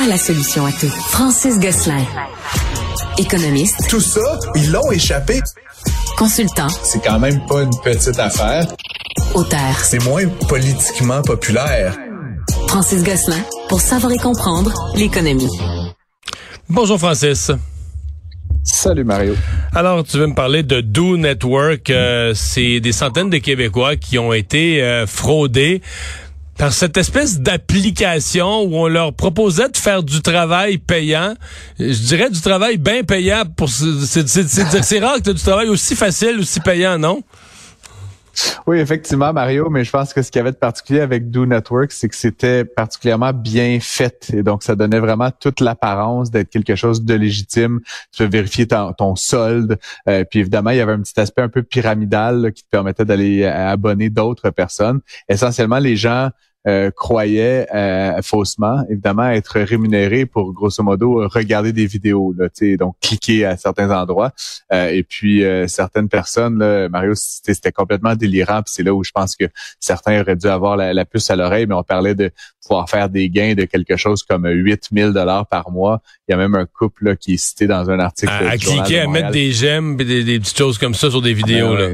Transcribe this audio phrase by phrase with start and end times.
[0.00, 0.88] a la solution à tout.
[0.88, 2.04] Francis Gosselin.
[3.18, 3.88] Économiste.
[3.88, 5.40] Tout ça, ils l'ont échappé.
[6.16, 6.68] Consultant.
[6.68, 8.66] C'est quand même pas une petite affaire.
[9.34, 9.76] Auteur.
[9.82, 11.96] C'est moins politiquement populaire.
[12.68, 15.50] Francis Gosselin, pour savoir et comprendre l'économie.
[16.68, 17.50] Bonjour Francis.
[18.62, 19.34] Salut Mario.
[19.74, 21.90] Alors, tu veux me parler de Do Network.
[21.90, 25.82] Euh, c'est des centaines de Québécois qui ont été euh, fraudés
[26.58, 31.34] par cette espèce d'application où on leur proposait de faire du travail payant.
[31.78, 35.94] Je dirais du travail bien payant pour c'est rare que tu aies du travail aussi
[35.94, 37.22] facile, aussi payant, non?
[38.66, 41.46] Oui, effectivement, Mario, mais je pense que ce qu'il y avait de particulier avec Do
[41.46, 44.30] Network, c'est que c'était particulièrement bien fait.
[44.32, 47.80] Et donc, ça donnait vraiment toute l'apparence d'être quelque chose de légitime.
[48.12, 49.78] Tu peux vérifier ton, solde.
[50.08, 53.04] Euh, puis évidemment, il y avait un petit aspect un peu pyramidal qui te permettait
[53.04, 55.00] d'aller abonner d'autres personnes.
[55.28, 56.30] Essentiellement, les gens
[56.68, 62.94] euh, croyaient euh, faussement, évidemment, être rémunérés pour grosso modo regarder des vidéos, là, donc
[63.00, 64.32] cliquer à certains endroits.
[64.70, 68.62] Euh, et puis certaines personnes, là, Mario, c'était complètement délirant.
[68.62, 69.46] Puis c'est là où je pense que
[69.80, 73.30] certains auraient dû avoir la, puce à l'oreille, mais on parlait de pouvoir faire des
[73.30, 76.02] gains de quelque chose comme 8000 dollars par mois.
[76.28, 78.30] Il y a même un couple là, qui est cité dans un article.
[78.30, 81.74] À, cliquer, à mettre des j'aime, des, des petites choses comme ça sur des vidéos.
[81.74, 81.88] là.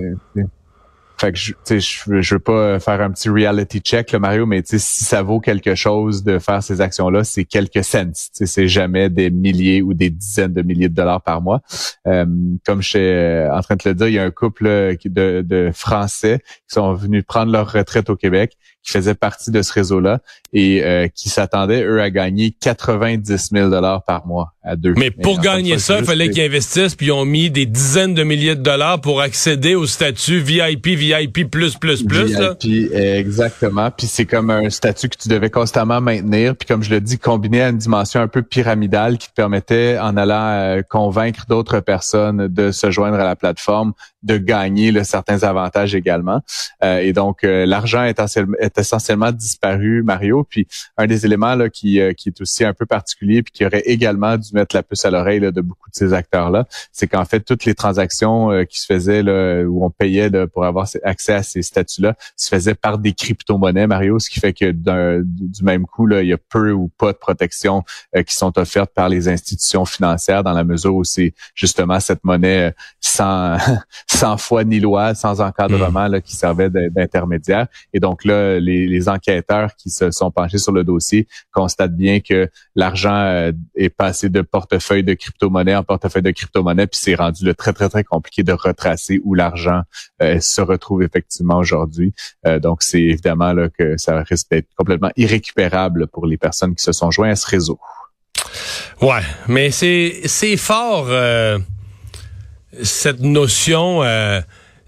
[1.19, 4.79] Fait que je, je, veux pas faire un petit reality check, là, Mario, mais si
[4.79, 8.11] ça vaut quelque chose de faire ces actions-là, c'est quelques cents.
[8.13, 11.61] C'est jamais des milliers ou des dizaines de milliers de dollars par mois.
[12.07, 12.27] Euh,
[12.67, 15.71] comme je suis euh, en train de le dire, il y a un couple de
[15.73, 20.21] Français qui sont venus prendre leur retraite au Québec qui faisaient partie de ce réseau-là
[20.53, 24.95] et euh, qui s'attendaient, eux, à gagner 90 000 dollars par mois à deux.
[24.97, 28.23] Mais pour gagner ça, il fallait qu'ils investissent, puis ils ont mis des dizaines de
[28.23, 31.45] milliers de dollars pour accéder au statut VIP, VIP++++.
[31.47, 32.37] plus, plus, plus.
[32.63, 33.91] VIP, exactement.
[33.91, 36.55] Puis c'est comme un statut que tu devais constamment maintenir.
[36.55, 39.99] Puis comme je le dis, combiné à une dimension un peu pyramidale qui te permettait,
[39.99, 45.05] en allant euh, convaincre d'autres personnes de se joindre à la plateforme, de gagner là,
[45.05, 46.41] certains avantages également.
[46.83, 48.21] Euh, et donc, l'argent est,
[48.77, 50.45] est essentiellement disparu, Mario.
[50.49, 53.67] Puis un des éléments là, qui, euh, qui est aussi un peu particulier, puis qui
[53.67, 57.25] aurait également dû mettre la puce à l'oreille de beaucoup de ces acteurs-là, c'est qu'en
[57.25, 61.35] fait, toutes les transactions euh, qui se faisaient, là, où on payait pour avoir accès
[61.35, 65.87] à ces statuts-là, se faisaient par des crypto-monnaies, Mario, ce qui fait que du même
[65.87, 67.83] coup, là, il y a peu ou pas de protection
[68.17, 72.25] euh, qui sont offertes par les institutions financières dans la mesure où c'est justement cette
[72.25, 73.57] monnaie sans,
[74.07, 77.67] sans foi ni loi, sans encadrement là, qui servait d'intermédiaire.
[77.93, 82.49] Et donc là, les, enquêteurs qui se sont penchés sur le dossier constatent bien que
[82.75, 87.45] l'argent euh, est passé de portefeuille de crypto-monnaie en portefeuille de crypto-monnaie, puis c'est rendu
[87.45, 89.83] le très, très, très compliqué de retracer où l'argent
[90.23, 92.15] euh, se retrouve effectivement aujourd'hui.
[92.47, 96.83] Euh, donc, c'est évidemment là, que ça risque d'être complètement irrécupérable pour les personnes qui
[96.83, 97.79] se sont joints à ce réseau.
[99.03, 101.09] Ouais, mais c'est c'est fort
[102.83, 104.03] cette notion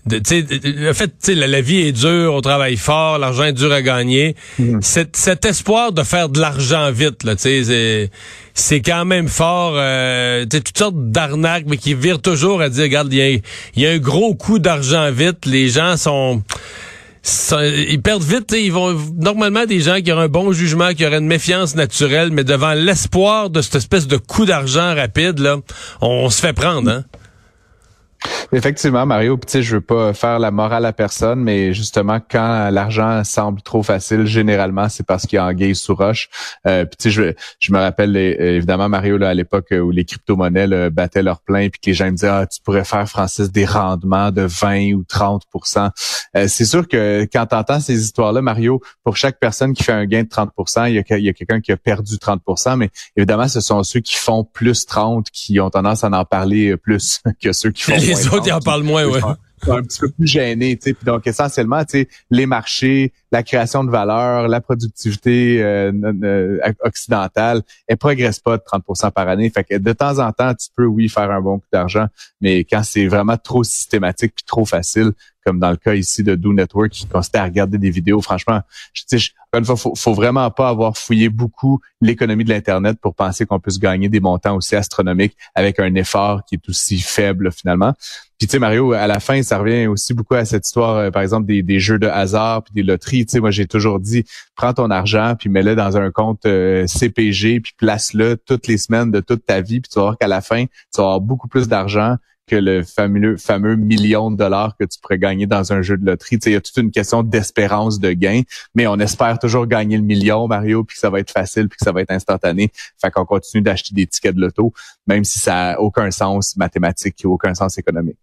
[0.09, 4.37] le fait, la, la vie est dure, on travaille fort, l'argent est dur à gagner.
[4.59, 4.81] Mhm.
[4.81, 8.11] Cet, espoir de faire de l'argent vite, là, c'est,
[8.55, 9.75] c'est quand même fort.
[9.77, 13.43] Euh, toutes sortes d'arnaques, mais qui virent toujours à dire, regarde, il
[13.77, 15.45] y, a, un gros coup d'argent vite.
[15.45, 16.43] Les gens sont,
[17.53, 18.55] ils perdent vite.
[18.57, 22.31] Ils vont normalement des gens qui auraient un bon jugement, qui auraient une méfiance naturelle,
[22.31, 25.57] mais devant l'espoir de cette espèce de coup d'argent rapide, là,
[26.01, 26.89] on, on se fait prendre.
[26.91, 27.05] Hein?
[28.53, 32.71] Effectivement, Mario, tu sais, je veux pas faire la morale à personne, mais justement, quand
[32.71, 36.29] l'argent semble trop facile, généralement, c'est parce qu'il y a anguille sous roche.
[36.67, 40.05] Euh, puis tu sais, je, je me rappelle évidemment, Mario, là, à l'époque où les
[40.05, 43.51] crypto-monnaies battaient leur plein, puis que les gens me disaient, ah, tu pourrais faire, Francis,
[43.51, 45.91] des rendements de 20 ou 30%
[46.37, 49.93] euh, C'est sûr que quand tu entends ces histoires-là, Mario, pour chaque personne qui fait
[49.93, 50.51] un gain de 30
[50.89, 53.83] il y a, il y a quelqu'un qui a perdu 30% mais évidemment, ce sont
[53.83, 57.83] ceux qui font plus 30 qui ont tendance à en parler plus que ceux qui
[57.83, 59.21] font les autres, ils en parlent moins, ouais.
[59.69, 60.97] un petit peu plus gênés, tu sais.
[61.05, 67.63] Donc essentiellement, tu sais, les marchés, la création de valeur, la productivité euh, euh, occidentale,
[67.87, 69.51] elle progresse pas de 30% par année.
[69.51, 72.07] Fait que de temps en temps, tu peux oui faire un bon coup d'argent,
[72.41, 75.13] mais quand c'est vraiment trop systématique puis trop facile,
[75.45, 78.21] comme dans le cas ici de Do Network qui consistait à regarder des vidéos.
[78.21, 78.61] Franchement,
[78.93, 79.29] je,
[79.65, 83.71] sais, une faut, vraiment pas avoir fouillé beaucoup l'économie de l'internet pour penser qu'on peut
[83.71, 87.95] se gagner des montants aussi astronomiques avec un effort qui est aussi faible finalement.
[88.39, 91.11] Puis tu sais Mario, à la fin, ça revient aussi beaucoup à cette histoire, euh,
[91.11, 93.25] par exemple des, des, jeux de hasard puis des loteries.
[93.25, 94.25] Tu sais, moi j'ai toujours dit,
[94.55, 99.11] prends ton argent puis mets-le dans un compte euh, CPG puis place-le toutes les semaines
[99.11, 101.49] de toute ta vie puis tu vas voir qu'à la fin, tu vas avoir beaucoup
[101.49, 105.83] plus d'argent que le fameux fameux million de dollars que tu pourrais gagner dans un
[105.83, 106.39] jeu de loterie.
[106.47, 108.43] Il y a toute une question d'espérance de gain,
[108.75, 111.79] mais on espère toujours gagner le million, Mario, puis que ça va être facile, puis
[111.79, 112.71] que ça va être instantané.
[113.01, 114.73] Fait qu'on continue d'acheter des tickets de loto,
[115.07, 118.17] même si ça a aucun sens mathématique, aucun sens économique.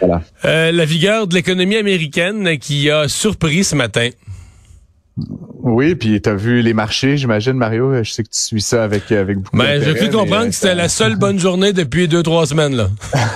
[0.00, 0.22] voilà.
[0.44, 4.08] Euh, la vigueur de l'économie américaine qui a surpris ce matin.
[5.62, 8.02] Oui, puis tu as vu les marchés, j'imagine, Mario.
[8.02, 10.74] Je sais que tu suis ça avec, avec beaucoup ben, J'ai cru comprendre que c'était
[10.74, 12.74] la seule bonne journée depuis deux, trois semaines.
[12.74, 12.88] là.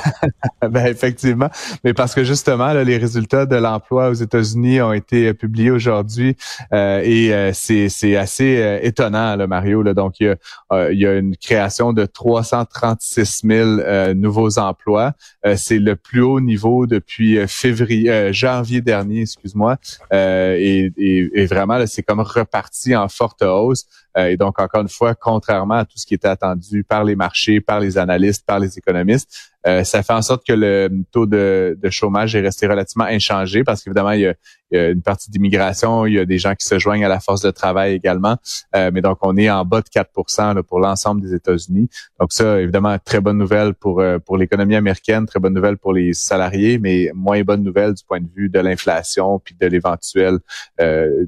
[0.69, 1.49] ben, effectivement.
[1.85, 6.37] Mais parce que justement, là, les résultats de l'emploi aux États-Unis ont été publiés aujourd'hui
[6.73, 9.83] euh, et euh, c'est assez euh, étonnant, là, Mario.
[9.83, 9.95] Là.
[9.95, 15.13] Donc, il y, a, il y a une création de 336 000 nouveaux emplois.
[15.55, 19.77] c'est le plus haut niveau depuis février, janvier dernier, excuse-moi.
[20.13, 23.87] et, et, et vraiment c'est comme reparti en forte hausse.
[24.17, 27.17] Euh, et donc, encore une fois, contrairement à tout ce qui était attendu par les
[27.17, 31.27] marchés, par les analystes, par les économistes, euh, ça fait en sorte que le taux
[31.27, 34.35] de, chômage est resté relativement inchangé parce qu'évidemment, il,
[34.73, 37.21] y a une partie d'immigration, il y a des gens qui se joignent à la
[37.21, 38.37] force de travail également.
[38.75, 41.89] Euh, mais donc, on est en bas de 4% pour l'ensemble des États-Unis.
[42.21, 46.13] Donc ça, évidemment, très bonne nouvelle pour, pour l'économie américaine, très bonne nouvelle pour les
[46.13, 50.39] salariés, mais moins bonne nouvelle du point de vue de l'inflation puis de l'éventuelle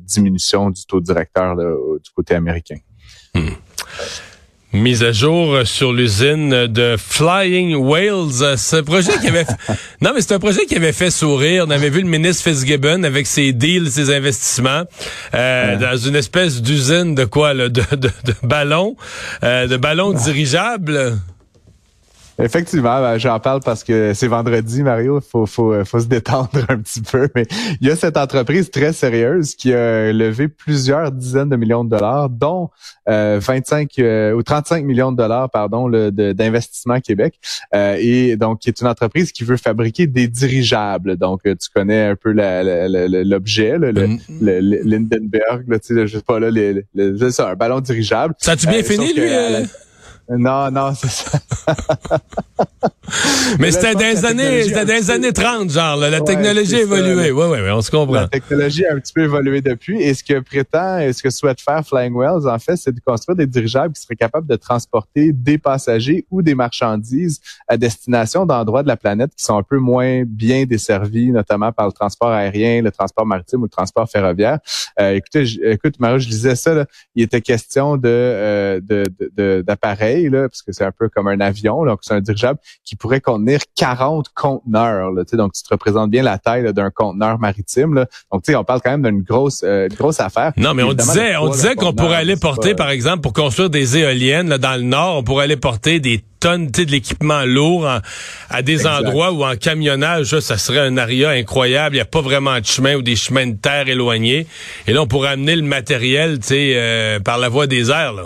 [0.01, 2.78] diminution du taux directeur du côté américain.
[3.39, 3.51] Hmm.
[4.75, 8.59] Mise à jour sur l'usine de Flying Whales.
[8.59, 9.47] Ce projet qui avait,
[10.03, 11.65] non mais c'est un projet qui avait fait sourire.
[11.67, 14.83] On avait vu le ministre Fitzgibbon avec ses deals, ses investissements
[15.35, 18.97] euh, dans une espèce d'usine de quoi, là, de, de, de ballons,
[19.43, 21.17] euh, de ballons dirigeables.
[22.41, 25.21] Effectivement, ben, j'en parle parce que c'est vendredi, Mario.
[25.21, 27.29] Faut, faut, euh, faut se détendre un petit peu.
[27.35, 27.47] Mais
[27.81, 31.91] il y a cette entreprise très sérieuse qui a levé plusieurs dizaines de millions de
[31.91, 32.71] dollars, dont
[33.09, 37.41] euh, 25 euh, ou 35 millions de dollars, pardon, d'investissement Québec.
[37.75, 41.17] Euh, et donc, qui est une entreprise qui veut fabriquer des dirigeables.
[41.17, 44.19] Donc, tu connais un peu l'objet, le, mm.
[44.41, 46.85] le, Lindenberg, là, tu sais, je sais pas là, les,
[47.31, 48.35] ça, un ballon dirigeable.
[48.39, 49.29] Ça a-tu bien fini, lui?
[50.29, 51.39] Non, non, c'est ça.
[53.59, 57.31] Mais c'était des années, c'était des années 30, genre, la technologie a évolué.
[57.31, 58.15] Oui, oui, on se comprend.
[58.15, 60.01] La technologie a un petit peu évolué depuis.
[60.01, 63.01] Et ce que prétend, et ce que souhaite faire Flying Wells, en fait, c'est de
[63.01, 68.47] construire des dirigeables qui seraient capables de transporter des passagers ou des marchandises à destination
[68.47, 72.31] d'endroits de la planète qui sont un peu moins bien desservis, notamment par le transport
[72.31, 74.59] aérien, le transport maritime ou le transport ferroviaire.
[75.01, 78.81] Euh, écoutez, écoute, Mario, je disais ça, là, il était question de, euh,
[79.63, 82.48] d'appareils parce que c'est un peu comme un avion, donc c'est un dirigeable
[82.85, 85.11] qui pourrait contenir 40 conteneurs.
[85.13, 87.95] Là, donc, tu te représentes bien la taille d'un conteneur maritime.
[87.95, 88.07] Là.
[88.33, 90.53] Donc, tu sais, on parle quand même d'une grosse, euh, grosse affaire.
[90.57, 93.99] Non, mais on disait, on disait qu'on pourrait aller porter, par exemple, pour construire des
[93.99, 97.89] éoliennes là, dans le nord, on pourrait aller porter des tonnes de l'équipement lourd
[98.49, 101.97] à des endroits où en camionnage, ça serait un aria incroyable.
[101.97, 104.47] Il n'y a pas vraiment de chemin ou des chemins de terre éloignés.
[104.87, 108.13] Et là, on pourrait amener le matériel euh, par la voie des airs.
[108.13, 108.25] Là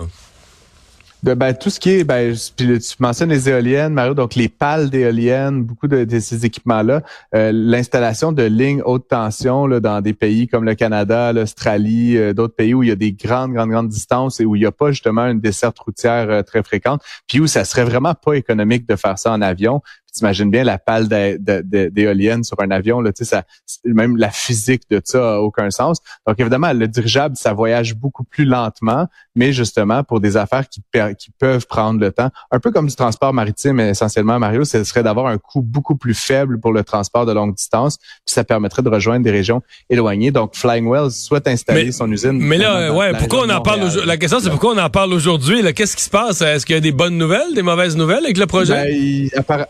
[1.23, 5.63] ben, tout ce qui est, ben, tu mentionnes les éoliennes, Mario, donc les pales d'éoliennes,
[5.63, 7.01] beaucoup de, ces équipements-là,
[7.33, 12.33] euh, l'installation de lignes haute tension là, dans des pays comme le Canada, l'Australie, euh,
[12.33, 14.65] d'autres pays où il y a des grandes, grandes, grandes distances et où il n'y
[14.65, 18.33] a pas justement une desserte routière euh, très fréquente, puis où ça serait vraiment pas
[18.33, 19.81] économique de faire ça en avion
[20.13, 23.43] t'imagines bien la pale d'éolienne sur un avion, là, ça,
[23.83, 25.99] même la physique de ça a aucun sens.
[26.27, 30.81] Donc, évidemment, le dirigeable, ça voyage beaucoup plus lentement, mais justement, pour des affaires qui,
[31.17, 35.03] qui peuvent prendre le temps, un peu comme du transport maritime, essentiellement, Mario, ce serait
[35.03, 38.81] d'avoir un coût beaucoup plus faible pour le transport de longue distance, puis ça permettrait
[38.81, 40.31] de rejoindre des régions éloignées.
[40.31, 42.39] Donc, Flying Wells souhaite installer son usine.
[42.39, 45.61] Mais là, ouais, pourquoi on en parle La question, c'est pourquoi on en parle aujourd'hui?
[45.73, 46.41] Qu'est-ce qui se passe?
[46.41, 48.73] Est-ce qu'il y a des bonnes nouvelles, des mauvaises nouvelles avec le projet?
[48.73, 49.65] Ben,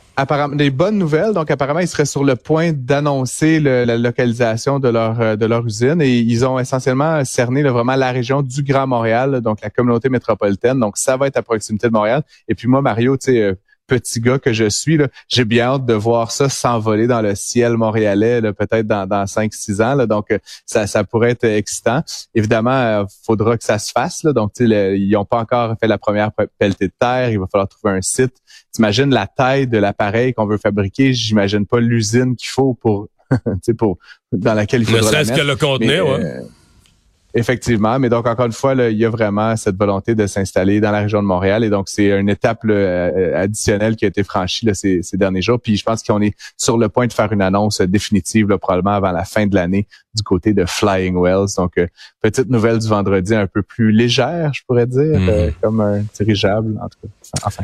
[0.56, 1.34] des bonnes nouvelles.
[1.34, 5.66] Donc, apparemment, ils seraient sur le point d'annoncer la localisation de leur euh, de leur
[5.66, 10.10] usine et ils ont essentiellement cerné vraiment la région du Grand Montréal, donc la communauté
[10.10, 10.80] métropolitaine.
[10.80, 12.24] Donc, ça va être à proximité de Montréal.
[12.48, 13.54] Et puis moi, Mario, tu sais euh,
[13.88, 17.78] petit gars que je suis, j'ai bien hâte de voir ça s'envoler dans le ciel
[17.78, 19.96] montréalais, peut-être dans, dans 5-6 ans.
[19.96, 22.02] Là, donc, euh, ça, ça pourrait être excitant.
[22.34, 24.24] Évidemment, il faudra que ça se fasse.
[24.24, 27.30] Là, donc, ils n'ont pas encore fait la première pelletée de terre.
[27.30, 28.36] Il va falloir trouver un site.
[28.72, 31.14] T'imagines la taille de l'appareil qu'on veut fabriquer.
[31.14, 33.08] J'imagine pas l'usine qu'il faut pour,
[33.78, 33.98] pour
[34.32, 36.24] dans laquelle il faudra Ne serait-ce que le contenir, ouais.
[36.24, 36.42] Euh,
[37.34, 40.80] effectivement, mais donc encore une fois, là, il y a vraiment cette volonté de s'installer
[40.80, 44.24] dans la région de Montréal et donc c'est une étape euh, additionnelle qui a été
[44.24, 45.60] franchie là, ces, ces, derniers jours.
[45.60, 48.96] Puis je pense qu'on est sur le point de faire une annonce définitive là, probablement
[48.96, 51.56] avant la fin de l'année du côté de Flying Wells.
[51.58, 51.88] Donc euh,
[52.22, 55.52] petite nouvelle du vendredi un peu plus légère, je pourrais dire, hmm.
[55.62, 57.40] comme un dirigeable en tout cas.
[57.44, 57.64] Enfin.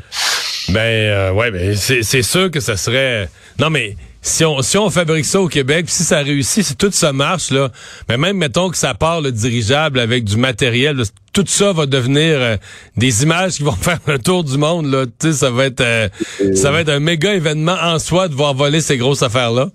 [0.70, 3.30] Ben euh, ouais, ben c'est sûr que ça serait.
[3.60, 6.92] Non mais si on si on fabrique ça au Québec, si ça réussit, si tout
[6.92, 7.70] ça marche là,
[8.08, 11.02] mais même mettons que ça part le dirigeable avec du matériel,
[11.34, 12.58] tout ça va devenir euh,
[12.98, 15.06] des images qui vont faire le tour du monde là.
[15.06, 16.10] Tu sais, ça va être euh,
[16.56, 19.70] ça va être un méga événement en soi de voir voler ces grosses affaires là.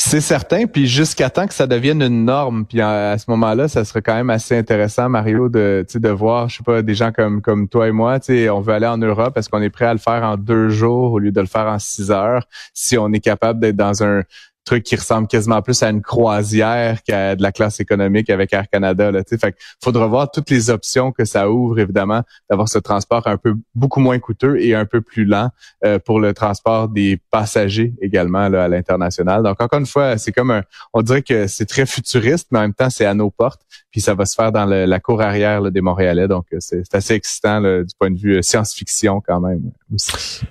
[0.00, 3.84] C'est certain, puis jusqu'à temps que ça devienne une norme, puis à, ce moment-là, ça
[3.84, 7.42] serait quand même assez intéressant, Mario, de, de voir, je sais pas, des gens comme
[7.42, 9.98] comme toi et moi, on veut aller en Europe, est-ce qu'on est prêt à le
[9.98, 12.44] faire en deux jours au lieu de le faire en six heures?
[12.74, 14.22] Si on est capable d'être dans un
[14.68, 18.68] truc qui ressemble quasiment plus à une croisière qu'à de la classe économique avec Air
[18.68, 19.10] Canada.
[19.10, 23.38] Là, fait faudra voir toutes les options que ça ouvre, évidemment, d'avoir ce transport un
[23.38, 25.48] peu beaucoup moins coûteux et un peu plus lent
[25.84, 29.42] euh, pour le transport des passagers également là, à l'international.
[29.42, 32.62] Donc, encore une fois, c'est comme un, on dirait que c'est très futuriste, mais en
[32.62, 33.62] même temps, c'est à nos portes.
[33.90, 36.28] Puis ça va se faire dans la cour arrière des Montréalais.
[36.28, 40.42] Donc, c'est assez excitant du point de vue euh, science-fiction quand même aussi.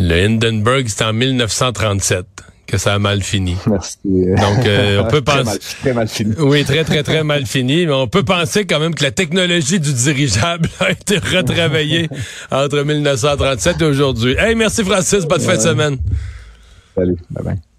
[0.00, 2.31] Le Hindenburg, c'est en 1937
[2.72, 3.54] que ça a mal fini.
[3.68, 3.98] Merci.
[4.02, 5.58] Donc, euh, on peut penser...
[5.82, 6.34] Très mal, fini.
[6.38, 7.84] Oui, très, très, très mal fini.
[7.84, 12.08] Mais on peut penser quand même que la technologie du dirigeable a été retravaillée
[12.50, 14.36] entre 1937 et aujourd'hui.
[14.38, 15.26] Hey, merci Francis.
[15.26, 15.98] Bonne fin de semaine.
[16.96, 17.18] Salut.
[17.30, 17.71] Bye bye.